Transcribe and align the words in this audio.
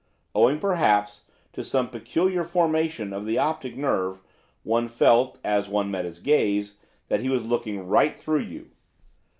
Owing, 0.33 0.57
probably, 0.59 1.11
to 1.53 1.63
some 1.63 1.87
peculiar 1.89 2.43
formation 2.43 3.13
of 3.13 3.27
the 3.27 3.37
optic 3.37 3.77
nerve 3.77 4.23
one 4.63 4.87
felt, 4.87 5.37
as 5.43 5.69
one 5.69 5.91
met 5.91 6.05
his 6.05 6.19
gaze, 6.19 6.79
that 7.07 7.19
he 7.19 7.29
was 7.29 7.45
looking 7.45 7.85
right 7.87 8.19
through 8.19 8.39
you. 8.39 8.71